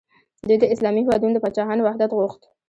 دوی 0.47 0.57
د 0.59 0.65
اسلامي 0.73 1.01
هیوادونو 1.03 1.33
د 1.33 1.37
پاچاهانو 1.43 1.81
وحدت 1.85 2.11
غوښت. 2.17 2.41